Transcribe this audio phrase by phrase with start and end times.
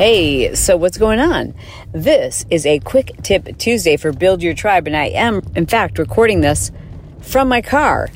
[0.00, 1.54] Hey, so what's going on?
[1.92, 5.98] This is a quick tip Tuesday for Build Your Tribe, and I am, in fact,
[5.98, 6.72] recording this
[7.20, 8.08] from my car.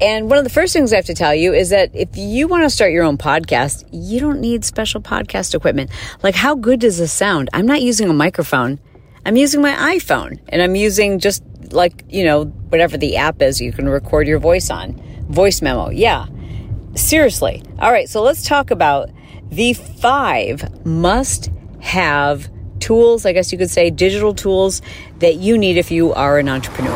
[0.00, 2.46] And one of the first things I have to tell you is that if you
[2.46, 5.90] want to start your own podcast, you don't need special podcast equipment.
[6.22, 7.50] Like, how good does this sound?
[7.52, 8.78] I'm not using a microphone.
[9.24, 13.60] I'm using my iPhone and I'm using just like, you know, whatever the app is
[13.60, 14.94] you can record your voice on.
[15.28, 15.90] Voice memo.
[15.90, 16.26] Yeah.
[16.94, 17.64] Seriously.
[17.80, 18.08] All right.
[18.08, 19.10] So let's talk about
[19.50, 22.48] the five must have
[22.80, 24.80] tools, I guess you could say, digital tools
[25.18, 26.92] that you need if you are an entrepreneur.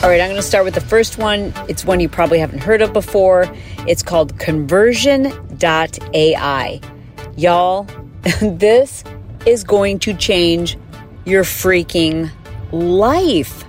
[0.00, 1.52] All right, I'm going to start with the first one.
[1.68, 3.52] It's one you probably haven't heard of before.
[3.86, 6.80] It's called conversion.ai.
[7.36, 7.82] Y'all,
[8.40, 9.04] this
[9.44, 10.78] is going to change
[11.24, 12.30] your freaking
[12.72, 13.64] life.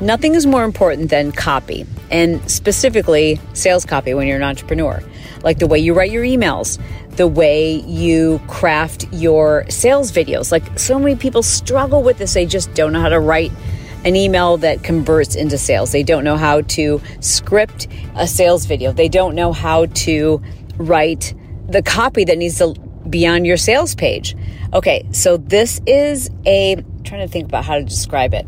[0.00, 5.02] Nothing is more important than copy, and specifically sales copy when you're an entrepreneur.
[5.42, 6.80] Like the way you write your emails,
[7.16, 10.52] the way you craft your sales videos.
[10.52, 13.52] Like so many people struggle with this, they just don't know how to write
[14.04, 15.92] an email that converts into sales.
[15.92, 18.92] They don't know how to script a sales video.
[18.92, 20.42] They don't know how to
[20.76, 21.34] write
[21.68, 22.74] the copy that needs to
[23.08, 24.36] be on your sales page.
[24.72, 28.46] Okay, so this is a I'm trying to think about how to describe it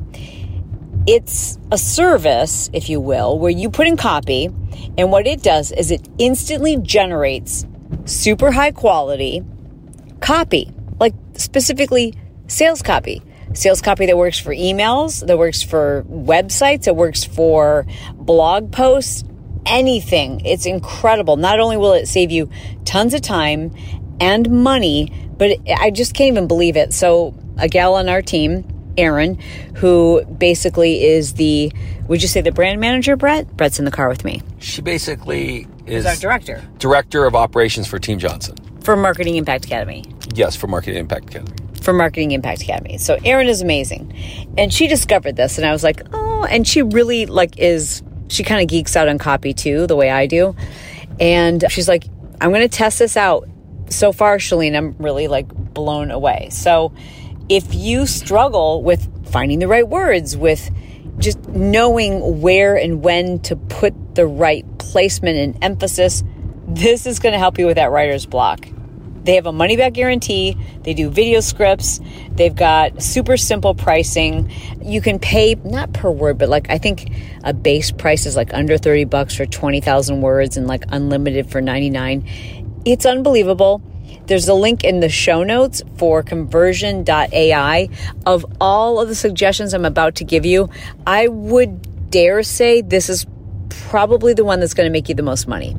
[1.08, 4.50] it's a service, if you will, where you put in copy,
[4.98, 7.64] and what it does is it instantly generates
[8.04, 9.42] super high quality
[10.20, 10.70] copy,
[11.00, 12.12] like specifically
[12.46, 13.22] sales copy.
[13.54, 19.24] Sales copy that works for emails, that works for websites, that works for blog posts,
[19.64, 20.44] anything.
[20.44, 21.38] It's incredible.
[21.38, 22.50] Not only will it save you
[22.84, 23.74] tons of time
[24.20, 26.92] and money, but I just can't even believe it.
[26.92, 29.38] So, a gal on our team, Erin,
[29.76, 31.72] who basically is the,
[32.08, 33.56] would you say the brand manager, Brett?
[33.56, 34.42] Brett's in the car with me.
[34.58, 36.62] She basically is our director.
[36.78, 38.56] Director of operations for Team Johnson.
[38.82, 40.04] For Marketing Impact Academy.
[40.34, 41.56] Yes, for Marketing Impact Academy.
[41.80, 42.98] For Marketing Impact Academy.
[42.98, 44.14] So Erin is amazing.
[44.58, 48.42] And she discovered this and I was like, oh, and she really like is, she
[48.42, 50.56] kind of geeks out on copy too, the way I do.
[51.20, 52.04] And she's like,
[52.40, 53.48] I'm going to test this out.
[53.90, 56.48] So far, Chalene, I'm really like blown away.
[56.50, 56.92] So
[57.48, 60.70] if you struggle with finding the right words, with
[61.18, 66.22] just knowing where and when to put the right placement and emphasis,
[66.66, 68.66] this is going to help you with that writer's block.
[69.24, 70.56] They have a money back guarantee.
[70.84, 72.00] They do video scripts.
[72.30, 74.50] They've got super simple pricing.
[74.80, 77.10] You can pay not per word, but like I think
[77.44, 81.60] a base price is like under 30 bucks for 20,000 words and like unlimited for
[81.60, 82.26] 99.
[82.86, 83.82] It's unbelievable.
[84.26, 87.88] There's a link in the show notes for conversion.ai
[88.26, 90.68] of all of the suggestions I'm about to give you.
[91.06, 93.26] I would dare say this is
[93.70, 95.76] probably the one that's going to make you the most money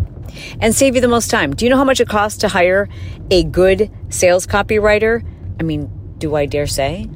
[0.61, 1.53] and save you the most time.
[1.55, 2.89] Do you know how much it costs to hire
[3.29, 5.23] a good sales copywriter?
[5.59, 7.09] I mean, do I dare say?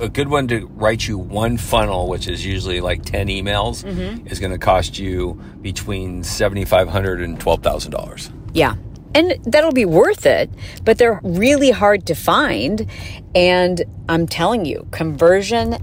[0.00, 4.26] A good one to write you one funnel, which is usually like 10 emails, mm-hmm.
[4.28, 8.32] is going to cost you between $7,500 and $12,000.
[8.52, 8.76] Yeah.
[9.14, 10.50] And that'll be worth it,
[10.84, 12.86] but they're really hard to find.
[13.34, 15.80] And I'm telling you, conversion.ai,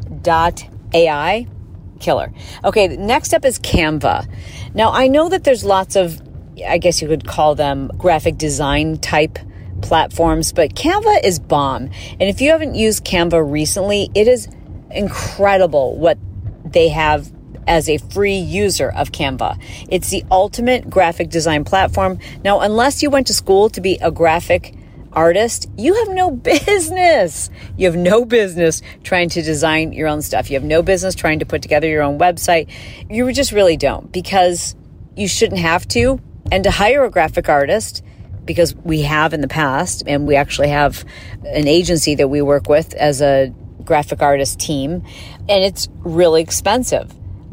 [2.00, 2.34] killer.
[2.64, 4.28] Okay, next up is Canva.
[4.74, 6.22] Now, I know that there's lots of,
[6.66, 9.40] I guess you could call them graphic design type
[9.82, 11.90] platforms, but Canva is bomb.
[12.20, 14.48] And if you haven't used Canva recently, it is
[14.92, 16.18] incredible what
[16.64, 17.32] they have
[17.68, 19.60] as a free user of Canva.
[19.90, 22.20] It's the ultimate graphic design platform.
[22.44, 24.76] Now, unless you went to school to be a graphic
[25.14, 27.50] artist, you have no business.
[27.78, 30.50] You have no business trying to design your own stuff.
[30.50, 32.70] You have no business trying to put together your own website.
[33.10, 34.76] You just really don't because
[35.16, 36.20] you shouldn't have to.
[36.52, 38.04] And to hire a graphic artist,
[38.46, 41.04] because we have in the past, and we actually have
[41.44, 43.54] an agency that we work with as a
[43.84, 45.04] graphic artist team,
[45.50, 47.12] and it's really expensive.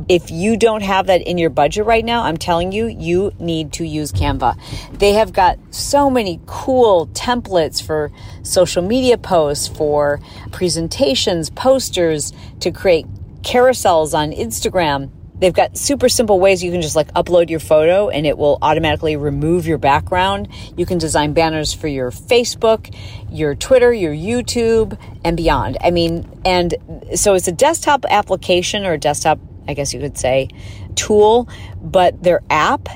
[0.08, 3.72] If you don't have that in your budget right now, I'm telling you, you need
[3.74, 4.58] to use Canva.
[4.98, 8.10] They have got so many cool templates for
[8.42, 10.20] social media posts, for
[10.50, 13.06] presentations, posters, to create
[13.42, 15.10] carousels on Instagram.
[15.42, 18.58] They've got super simple ways you can just like upload your photo and it will
[18.62, 20.46] automatically remove your background.
[20.76, 22.94] You can design banners for your Facebook,
[23.28, 25.78] your Twitter, your YouTube, and beyond.
[25.80, 26.74] I mean, and
[27.16, 30.48] so it's a desktop application or a desktop, I guess you could say,
[30.94, 31.48] tool,
[31.80, 32.88] but their app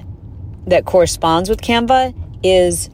[0.67, 2.91] that corresponds with Canva is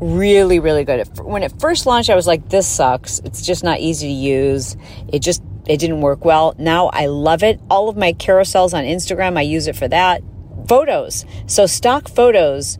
[0.00, 1.06] really, really good.
[1.18, 3.18] When it first launched, I was like, this sucks.
[3.20, 4.76] It's just not easy to use.
[5.12, 6.54] It just it didn't work well.
[6.58, 7.60] Now I love it.
[7.70, 10.22] All of my carousels on Instagram, I use it for that.
[10.66, 11.24] Photos.
[11.46, 12.78] So stock photos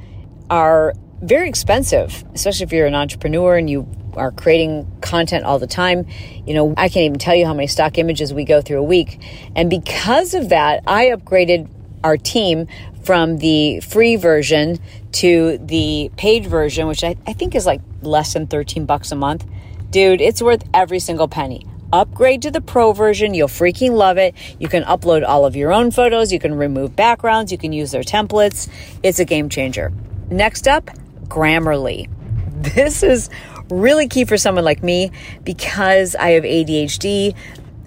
[0.49, 5.67] are very expensive, especially if you're an entrepreneur and you are creating content all the
[5.67, 6.07] time.
[6.47, 8.85] You know, I can't even tell you how many stock images we go through a
[8.85, 9.21] week.
[9.55, 11.69] And because of that, I upgraded
[12.03, 12.67] our team
[13.05, 14.79] from the free version
[15.13, 19.17] to the paid version, which I, I think is like less than 13 bucks a
[19.17, 19.47] month.
[19.91, 23.35] Dude, it's worth every single penny upgrade to the pro version.
[23.35, 24.35] You'll freaking love it.
[24.59, 26.33] You can upload all of your own photos.
[26.33, 27.53] You can remove backgrounds.
[27.53, 28.69] You can use their templates.
[29.03, 29.93] It's a game changer.
[30.31, 30.91] Next up,
[31.25, 32.09] Grammarly.
[32.61, 33.31] This is
[33.71, 35.11] really key for someone like me
[35.45, 37.35] because I have ADHD.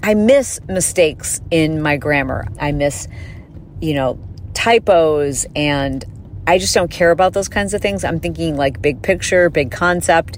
[0.01, 2.47] I miss mistakes in my grammar.
[2.59, 3.07] I miss,
[3.81, 4.19] you know,
[4.53, 6.03] typos and
[6.45, 8.03] I just don't care about those kinds of things.
[8.03, 10.37] I'm thinking like big picture, big concept.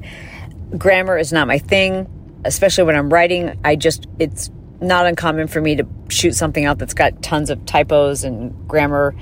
[0.77, 2.07] Grammar is not my thing
[2.45, 6.77] especially when I'm writing, I just, it's not uncommon for me to shoot something out
[6.77, 9.15] that's got tons of typos and grammar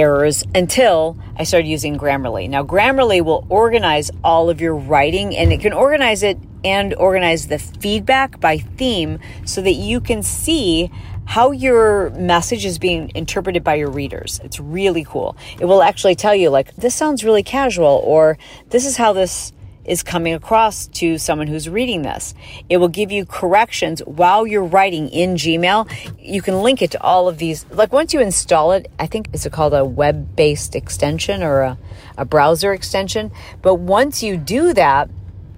[0.00, 2.48] errors until I started using Grammarly.
[2.48, 7.48] Now, Grammarly will organize all of your writing and it can organize it and organize
[7.48, 10.90] the feedback by theme so that you can see
[11.26, 14.40] how your message is being interpreted by your readers.
[14.42, 15.36] It's really cool.
[15.60, 18.36] It will actually tell you, like, this sounds really casual, or
[18.70, 19.52] this is how this
[19.90, 22.32] is coming across to someone who's reading this.
[22.68, 25.90] It will give you corrections while you're writing in Gmail.
[26.16, 27.66] You can link it to all of these.
[27.70, 31.78] Like once you install it, I think it's called a web based extension or a,
[32.16, 33.32] a browser extension.
[33.62, 35.10] But once you do that,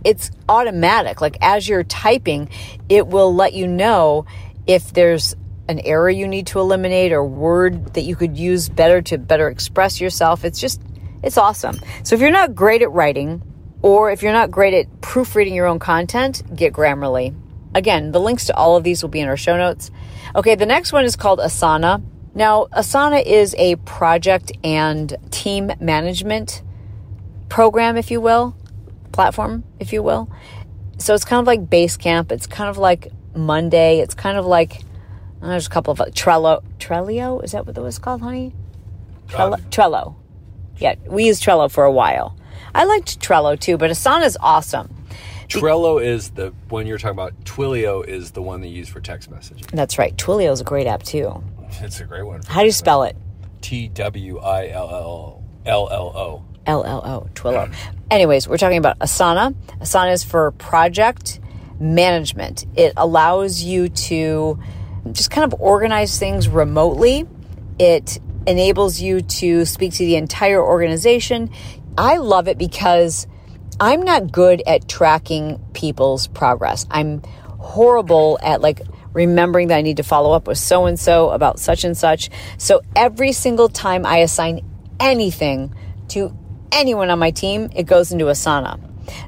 [0.03, 1.21] it's automatic.
[1.21, 2.49] Like as you're typing,
[2.89, 4.25] it will let you know
[4.67, 5.37] if there's
[5.69, 9.49] an error you need to eliminate or word that you could use better to better
[9.49, 10.43] express yourself.
[10.43, 10.81] It's just,
[11.23, 11.79] it's awesome.
[12.03, 13.43] So if you're not great at writing,
[13.83, 17.35] or if you're not great at proofreading your own content, get Grammarly.
[17.75, 19.91] Again, the links to all of these will be in our show notes.
[20.35, 22.03] Okay, the next one is called Asana.
[22.35, 26.63] Now, Asana is a project and team management
[27.49, 28.57] program, if you will,
[29.11, 30.31] platform, if you will.
[30.99, 32.31] So it's kind of like Basecamp.
[32.31, 34.01] It's kind of like Monday.
[34.01, 34.83] It's kind of like
[35.43, 36.63] uh, there's a couple of Trello.
[36.79, 38.55] Trello is that what it was called, honey?
[39.29, 39.61] Trello.
[39.71, 40.15] Trello.
[40.79, 42.37] Yeah, we used Trello for a while.
[42.75, 44.95] I liked Trello too, but Asana is awesome.
[45.49, 47.45] Trello is the one you're talking about.
[47.45, 49.67] Twilio is the one they use for text messaging.
[49.71, 50.17] That's right.
[50.17, 51.43] Twilio is a great app too.
[51.81, 52.43] It's a great one.
[52.47, 53.17] How do you spell it?
[53.63, 56.45] T W I L L L L O.
[56.67, 57.29] L L O.
[57.35, 57.75] Twilio.
[58.11, 59.55] Anyways, we're talking about Asana.
[59.81, 61.41] Asana is for project
[61.81, 62.67] management.
[62.77, 64.59] It allows you to
[65.13, 67.27] just kind of organize things remotely.
[67.79, 71.51] It enables you to speak to the entire organization.
[71.97, 73.27] I love it because
[73.81, 76.87] I'm not good at tracking people's progress.
[76.91, 77.23] I'm
[77.59, 78.81] horrible at like
[79.13, 82.31] remembering that I need to follow up with so and so about such and such.
[82.59, 84.65] So every single time I assign
[84.99, 85.75] anything
[86.09, 86.37] to
[86.71, 88.81] anyone on my team, it goes into Asana.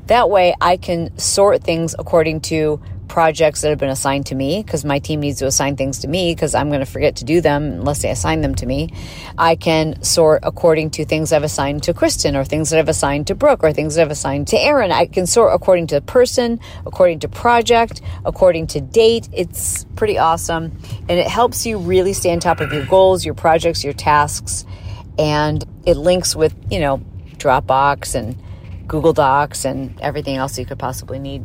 [0.07, 2.81] That way I can sort things according to
[3.15, 6.09] projects that have been assigned to me because my team needs to assign things to
[6.09, 8.93] me because I'm going to forget to do them unless they assign them to me.
[9.39, 13.29] I can sort according to things I've assigned to Kristen or things that I've assigned
[13.29, 14.91] to Brooke or things that I've assigned to Aaron.
[14.91, 19.29] I can sort according to person, according to project, according to date.
[19.33, 20.77] It's pretty awesome
[21.09, 24.67] and it helps you really stay on top of your goals, your projects, your tasks,
[25.21, 27.01] and it links with, you know,
[27.37, 28.37] Dropbox and
[28.89, 31.45] Google Docs and everything else you could possibly need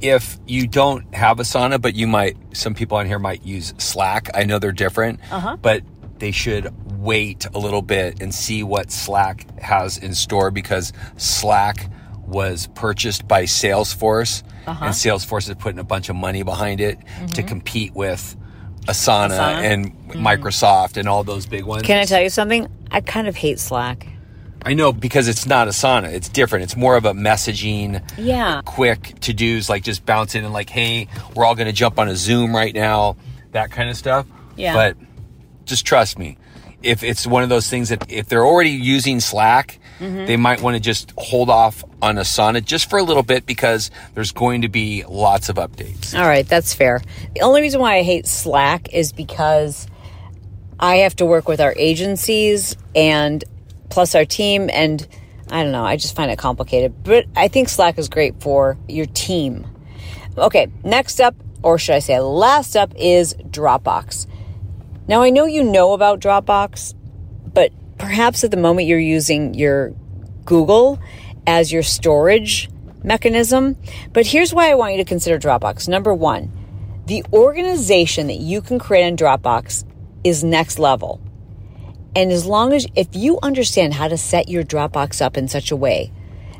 [0.00, 4.30] if you don't have Asana, but you might, some people on here might use Slack.
[4.34, 5.56] I know they're different, uh-huh.
[5.60, 5.82] but
[6.18, 11.90] they should wait a little bit and see what Slack has in store because Slack
[12.26, 14.86] was purchased by Salesforce uh-huh.
[14.86, 17.26] and Salesforce is putting a bunch of money behind it mm-hmm.
[17.26, 18.36] to compete with
[18.86, 19.62] Asana, Asana?
[19.62, 20.26] and mm-hmm.
[20.26, 21.82] Microsoft and all those big ones.
[21.82, 22.68] Can I tell you something?
[22.90, 24.06] I kind of hate Slack.
[24.64, 26.12] I know because it's not Asana.
[26.12, 26.64] It's different.
[26.64, 30.70] It's more of a messaging, yeah, quick to dos, like just bounce in and like,
[30.70, 33.16] hey, we're all going to jump on a Zoom right now,
[33.52, 34.26] that kind of stuff.
[34.56, 34.74] Yeah.
[34.74, 34.96] But
[35.66, 36.38] just trust me,
[36.82, 40.26] if it's one of those things that if they're already using Slack, mm-hmm.
[40.26, 43.90] they might want to just hold off on Asana just for a little bit because
[44.14, 46.18] there's going to be lots of updates.
[46.18, 47.00] All right, that's fair.
[47.34, 49.86] The only reason why I hate Slack is because
[50.78, 53.42] I have to work with our agencies and
[53.90, 55.06] plus our team and
[55.50, 57.04] I don't know, I just find it complicated.
[57.04, 59.66] But I think Slack is great for your team.
[60.36, 64.26] Okay, next up, or should I say last up, is Dropbox.
[65.06, 66.94] Now, I know you know about Dropbox,
[67.52, 69.94] but perhaps at the moment you're using your
[70.44, 70.98] Google
[71.46, 72.70] as your storage
[73.02, 73.76] mechanism.
[74.12, 75.88] But here's why I want you to consider Dropbox.
[75.88, 76.50] Number one,
[77.06, 79.84] the organization that you can create on Dropbox
[80.24, 81.20] is next level.
[82.16, 85.70] And as long as, if you understand how to set your Dropbox up in such
[85.70, 86.12] a way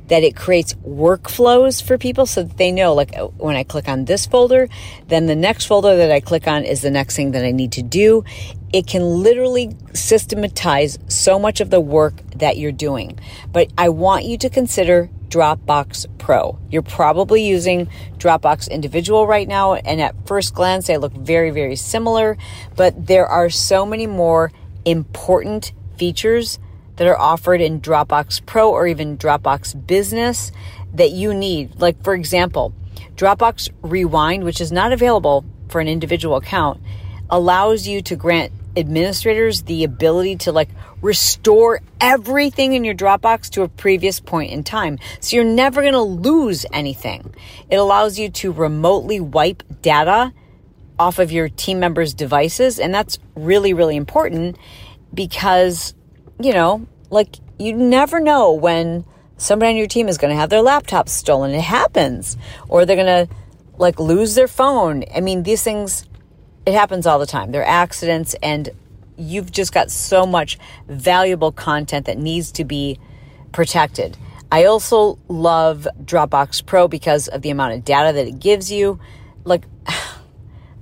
[0.08, 3.88] that it creates workflows for people so that they know, like uh, when I click
[3.88, 4.68] on this folder,
[5.08, 7.73] then the next folder that I click on is the next thing that I need
[7.73, 8.25] to do.
[8.73, 13.18] It can literally systematize so much of the work that you're doing.
[13.50, 16.58] But I want you to consider Dropbox Pro.
[16.70, 21.76] You're probably using Dropbox Individual right now, and at first glance, they look very, very
[21.76, 22.37] similar,
[22.76, 24.52] but there are so many more
[24.85, 26.59] important features
[26.97, 30.53] that are offered in Dropbox Pro or even Dropbox Business
[30.93, 31.81] that you need.
[31.81, 32.73] Like, for example,
[33.17, 36.81] Dropbox Rewind, which is not available for an individual account,
[37.31, 40.69] allows you to grant administrators the ability to like
[41.00, 44.99] restore everything in your Dropbox to a previous point in time.
[45.21, 47.35] So you're never going to lose anything.
[47.71, 50.33] It allows you to remotely wipe data
[50.99, 52.79] off of your team members' devices.
[52.79, 54.57] And that's really, really important
[55.13, 55.95] because,
[56.41, 59.05] you know, like you never know when
[59.37, 61.53] somebody on your team is going to have their laptop stolen.
[61.53, 62.37] It happens.
[62.69, 63.35] Or they're going to
[63.77, 65.05] like lose their phone.
[65.15, 66.07] I mean, these things,
[66.67, 67.53] it happens all the time.
[67.53, 68.71] They're accidents and
[69.17, 70.59] you've just got so much
[70.89, 72.99] valuable content that needs to be
[73.53, 74.17] protected.
[74.51, 79.01] I also love Dropbox Pro because of the amount of data that it gives you.
[79.45, 79.65] Like,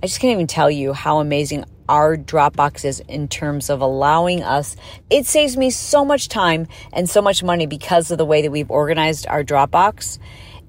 [0.02, 4.42] I just can't even tell you how amazing our Dropbox is in terms of allowing
[4.42, 4.74] us.
[5.10, 8.50] It saves me so much time and so much money because of the way that
[8.50, 10.18] we've organized our Dropbox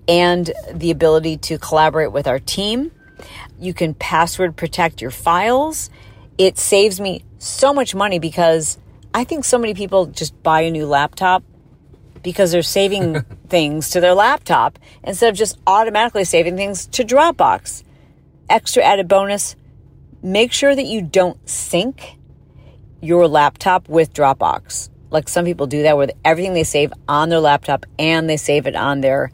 [0.07, 2.91] and the ability to collaborate with our team.
[3.57, 5.89] You can password protect your files.
[6.37, 8.77] It saves me so much money because
[9.15, 11.43] I think so many people just buy a new laptop
[12.21, 17.83] because they're saving things to their laptop instead of just automatically saving things to Dropbox
[18.53, 19.55] extra added bonus
[20.21, 22.17] make sure that you don't sync
[23.01, 24.89] your laptop with Dropbox.
[25.09, 28.67] Like some people do that where everything they save on their laptop and they save
[28.67, 29.31] it on their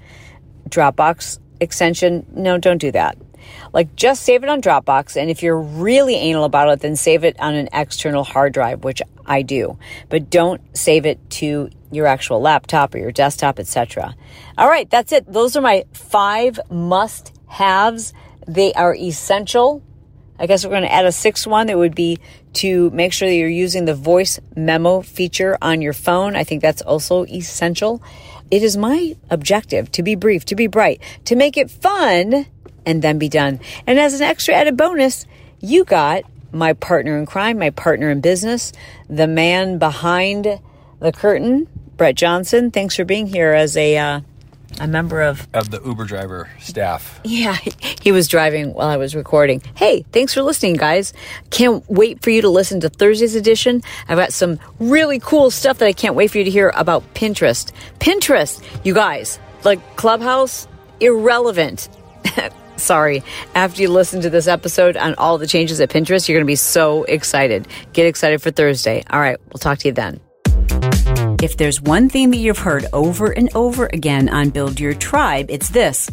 [0.70, 2.26] Dropbox extension.
[2.34, 3.18] No, don't do that.
[3.74, 5.16] Like just save it on Dropbox.
[5.16, 8.84] And if you're really anal about it, then save it on an external hard drive,
[8.84, 9.78] which I do.
[10.08, 14.16] But don't save it to your actual laptop or your desktop, etc.
[14.58, 15.32] All right, that's it.
[15.32, 18.14] Those are my five must haves
[18.50, 19.84] they are essential.
[20.40, 22.20] I guess we're going to add a sixth one that would be
[22.54, 26.36] to make sure that you're using the voice memo feature on your phone.
[26.36, 28.02] I think that's also essential.
[28.50, 32.48] It is my objective to be brief, to be bright, to make it fun,
[32.86, 33.60] and then be done.
[33.86, 35.28] And as an extra added bonus,
[35.60, 38.74] you got my partner in crime, my partner in business,
[39.08, 40.60] the man behind
[41.00, 42.72] the curtain, Brett Johnson.
[42.72, 44.22] Thanks for being here as a uh,
[44.80, 47.20] a member of of the Uber driver staff.
[47.24, 47.58] Yeah,
[48.02, 49.62] he was driving while I was recording.
[49.76, 51.14] Hey, thanks for listening, guys.
[51.50, 53.82] Can't wait for you to listen to Thursday's edition.
[54.08, 57.14] I've got some really cool stuff that I can't wait for you to hear about
[57.14, 57.72] Pinterest.
[58.00, 60.68] Pinterest, you guys, like Clubhouse,
[61.00, 61.90] irrelevant.
[62.78, 63.24] Sorry.
[63.56, 66.52] After you listen to this episode on all the changes at Pinterest, you're going to
[66.52, 67.68] be so excited.
[67.94, 69.04] Get excited for Thursday.
[69.10, 70.22] All right, we'll talk to you then.
[71.42, 75.46] If there's one theme that you've heard over and over again on Build Your Tribe,
[75.48, 76.10] it's this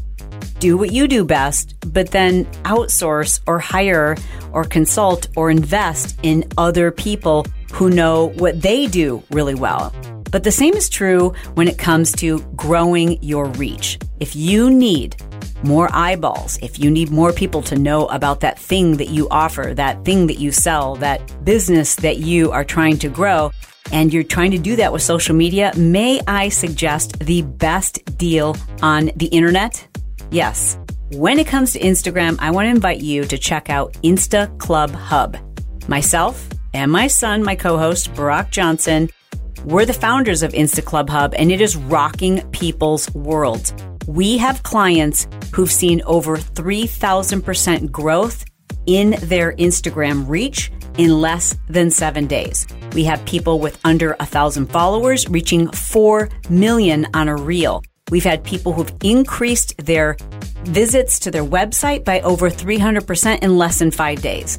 [0.60, 4.16] do what you do best, but then outsource or hire
[4.52, 9.92] or consult or invest in other people who know what they do really well.
[10.30, 13.98] But the same is true when it comes to growing your reach.
[14.20, 15.16] If you need
[15.64, 19.74] more eyeballs, if you need more people to know about that thing that you offer,
[19.74, 23.50] that thing that you sell, that business that you are trying to grow,
[23.92, 28.56] and you're trying to do that with social media, may I suggest the best deal
[28.82, 29.86] on the internet?
[30.30, 30.78] Yes.
[31.12, 34.90] When it comes to Instagram, I want to invite you to check out Insta Club
[34.90, 35.36] Hub.
[35.88, 39.08] Myself and my son, my co host, Brock Johnson,
[39.64, 43.72] we're the founders of Insta Club Hub, and it is rocking people's worlds.
[44.06, 48.44] We have clients who've seen over 3,000% growth
[48.86, 52.66] in their Instagram reach in less than seven days.
[52.96, 57.82] We have people with under a thousand followers reaching 4 million on a reel.
[58.10, 60.16] We've had people who've increased their
[60.64, 64.58] visits to their website by over 300% in less than five days.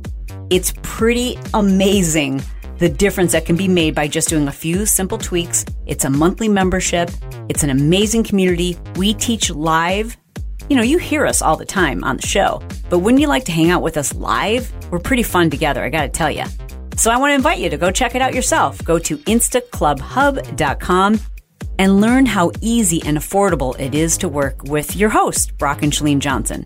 [0.51, 2.44] It's pretty amazing
[2.77, 5.65] the difference that can be made by just doing a few simple tweaks.
[5.88, 7.10] It's a monthly membership.
[7.50, 8.77] It's an amazing community.
[8.98, 10.15] We teach live.
[10.70, 13.46] You know, you hear us all the time on the show, but wouldn't you like
[13.46, 14.72] to hang out with us live?
[14.91, 16.44] We're pretty fun together, I gotta tell you.
[16.97, 18.83] So I want to invite you to go check it out yourself.
[18.83, 21.19] Go to instaclubhub.com
[21.79, 25.93] and learn how easy and affordable it is to work with your host, Brock and
[25.93, 26.65] Chalene Johnson.